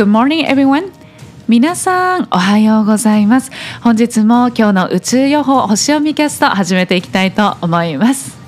[0.00, 0.90] Good morning everyone.
[1.46, 3.50] 皆さんおはようございます。
[3.82, 8.38] 本日も今日の宇宙予報星読みキャスト始めていきたいと思います。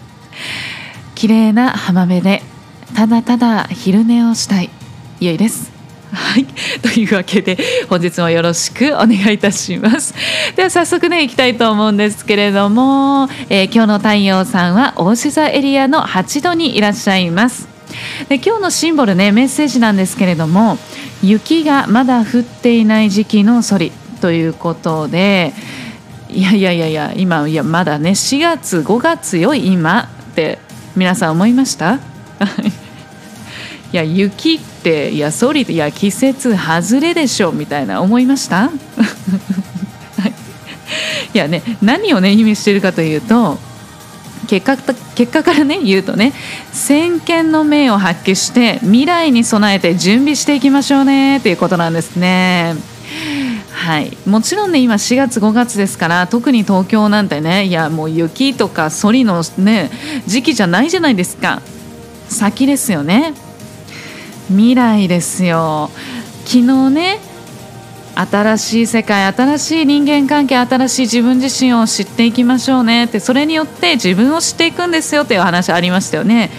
[1.14, 2.40] 綺麗な浜辺で
[2.96, 4.70] ただただ昼寝をしたい
[5.20, 5.70] ゆいです。
[6.10, 6.46] はい。
[6.80, 7.58] というわけで
[7.90, 10.14] 本日もよろしくお願いいたします。
[10.56, 17.68] では早速ね行きたいと思うんですけれども、えー、今日の太陽さんは大志座エリアの8度にいらっしゃいます。
[18.30, 20.78] で今日のシンボルねメッセージなんですけれども
[21.22, 25.52] 雪がまだ降っていない時期のソリということで
[26.28, 30.58] いやいやいやいや今いやまだね4月5月よ今って
[30.96, 31.94] 皆さん思いました？
[33.92, 38.70] いや雪っていやソリいや季節外れでしょみたいな思いました？
[41.34, 41.38] い。
[41.38, 43.58] やね何をね意味しているかというと
[44.46, 44.76] 結果
[45.14, 46.32] 結果からね言うとね
[46.72, 52.74] 先見の明を発揮して未来に備えて準備していきましょうねっていうことなんですね。
[53.72, 59.90] はい、もちろんね今4月5月ですから特に東京なんてねいやもう雪とかそりのね
[60.26, 61.62] 時期じゃないじゃないですか。
[62.28, 63.34] 先ですよね。
[64.48, 65.90] 未来ですよ。
[66.44, 67.31] 昨日ね
[68.26, 73.04] 新しい世界新しい人間関係新しい自分自身を知っていきましょうね。
[73.04, 76.50] ってそれによって自分を知っていくんですよっていう話ありましたよね。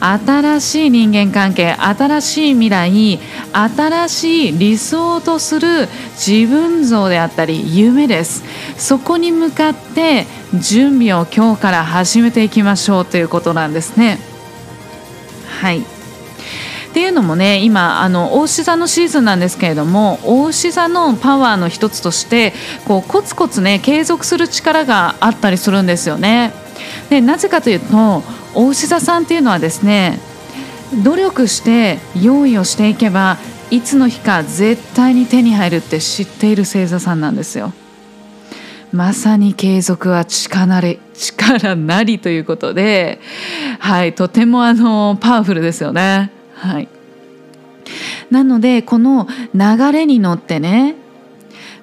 [0.00, 3.18] 新しい人間関係新しい未来
[3.52, 8.44] 新しい理想とする自分像であったり夢です。
[8.76, 14.18] そこに向かって準備を今日から始めていきましょうということなんですね。
[15.60, 15.97] はい。
[16.88, 22.52] っていうのもね今あの大牛座のシーズンなんですけれども大牛座のパワーの一つとして
[22.86, 26.52] こうコツコツね継続する力があったりするんですよね。
[27.10, 28.22] でなぜかというと
[28.54, 30.18] 大牛座さんっていうのはですね
[31.04, 33.36] 努力して用意をしていけば
[33.70, 37.72] いつの日か絶対に手に入るって知っている星座さんなんですよ。
[38.90, 43.20] まさに継続は力なり力なりということで、
[43.78, 46.37] はい、とてもあのパワフルですよね。
[46.58, 46.88] はい、
[48.30, 50.96] なのでこの流れに乗ってね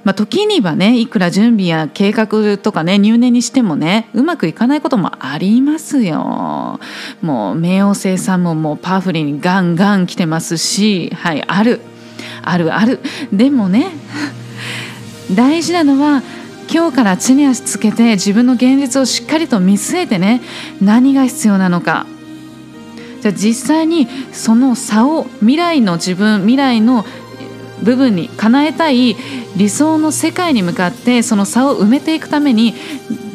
[0.05, 6.79] まあ、時にはねいくら準備や計画とかね入念にしてもねうまくいかないこともありますよ。
[7.23, 11.81] もう冥王星さんももうパワフルにガンガン来てますしはいある。
[12.43, 12.99] あるある。
[13.33, 13.87] でもね
[15.35, 16.21] 大事なのは
[16.71, 20.41] 今日から地に足つけて自分の現実をしっかりと見据えてね
[20.81, 22.05] 何が必要なのか。
[23.25, 27.03] じゃあ実際にその差を未来の自分未来の
[27.81, 29.15] 部分に叶えたい
[29.57, 32.75] 理想の世界に向かってその差を埋めていくために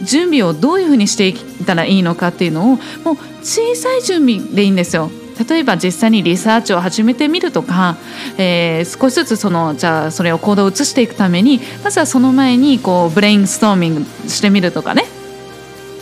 [0.04, 5.10] 準備をどういうふうにしていったらいいのかっていうのをもう小さい準備でいいんですよ。
[5.48, 7.96] 例えば実際にリサーチを始めてみるとか、
[8.36, 15.04] えー、少しずつそのじゃあそれを行動を移していくためにまずはその前にこうブレインストーミングしてみるとかね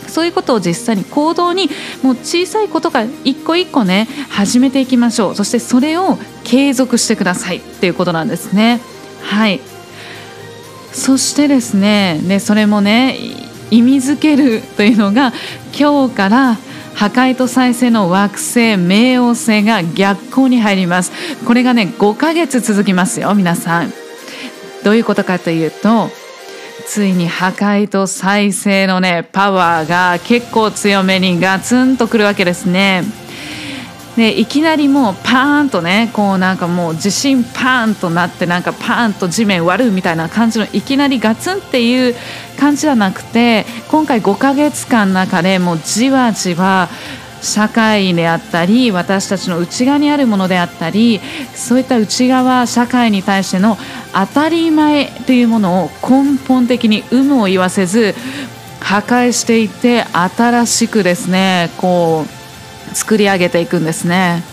[0.09, 1.69] そういうことを実際に行動に
[2.03, 5.35] もう小さいことから一個一個ね始めていきましょう。
[5.35, 7.57] そしてそれを継続してください。
[7.57, 8.81] っていうことなんですね。
[9.21, 9.61] はい。
[10.91, 13.17] そしてですねでそれもね
[13.71, 15.33] 意味づけるというのが
[15.77, 16.57] 今日から
[16.95, 21.11] 破壊と再生の惑星冥王星が逆行に入ります。
[21.45, 23.93] これがね5ヶ月続きますよ皆さん。
[24.83, 26.09] どういうことかというと
[26.85, 33.03] ついに破壊と再生のねパワーが結構強めにガツンとくるわけですね。
[34.15, 42.15] でいきなりもうパーンとねこうなんかもう地震パーンとなってなんかパーンと地面割るみたいな感じのいきなりガツンっていう
[42.59, 46.89] 感じじゃなくて今回5ヶ月間の中でもうじわじわ
[47.41, 51.19] 社会であったり私たちの内側にあるものであったり
[51.55, 53.77] そういった内側社会に対しての
[54.13, 58.13] 当たり前というものを根本的に有無を言わせず
[58.81, 64.43] 破壊していって新しくですねこう作り上げていくんですね。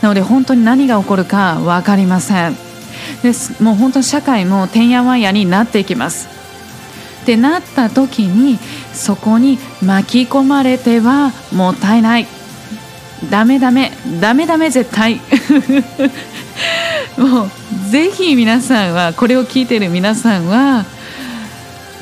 [0.00, 2.56] なので本当に何が起こるか分かりません。
[3.22, 6.28] ですもう本当に社会もてんやわんやになっていきます。
[7.22, 8.58] ってなった時に
[8.94, 12.26] そこに巻き込まれてはもったいない。
[13.30, 13.92] ダメダメ。
[14.20, 15.20] ダメダメ絶対。
[17.18, 17.50] もう
[17.90, 20.84] ぜひ皆さんはこれを聞いている皆さんは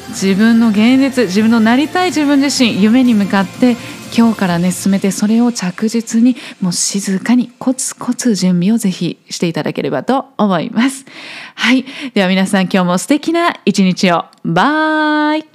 [0.09, 3.77] 自分の現実自分のなりたい自分自身夢に向かって
[4.17, 11.07] 今日からね進めてそれを着実にもう静かにコツコツ準備をぜひしていただければと思います。
[11.55, 11.85] はい。
[12.15, 14.27] では皆さん今日も素敵な一日を。
[14.45, 15.52] バイ。